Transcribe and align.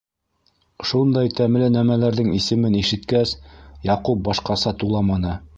Шундай 0.91 1.29
тәмле 1.41 1.67
нәмәләрҙең 1.75 2.33
исемен 2.39 2.79
ишеткәс, 2.81 3.37
Яҡуп 3.93 4.27
башҡаса 4.31 4.79
туламаны. 4.85 5.41